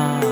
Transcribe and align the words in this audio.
now. 0.00 0.29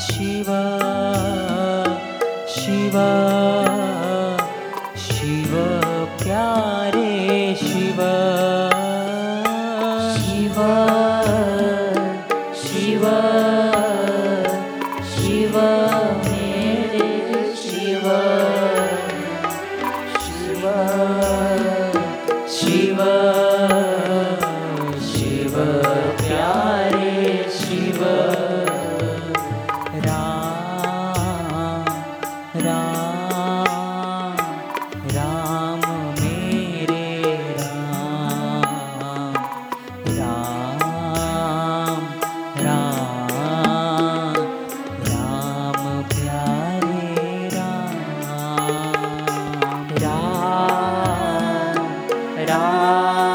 शिवा 0.00 0.62
शिवा 2.48 3.10
शिव 4.96 5.52
प्ये 6.22 7.54
शिवा। 7.54 8.12
शिवा 10.16 10.72
शिवा 12.54 13.18
शिवाे 15.12 15.96
शिवा। 17.56 18.20
शिवा 20.20 20.76
शिवा 22.48 23.14
शिव 25.00 25.54
प्या 26.18 26.79
Ah. 52.52 53.29